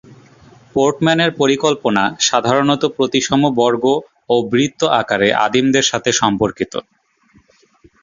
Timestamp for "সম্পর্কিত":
6.21-6.73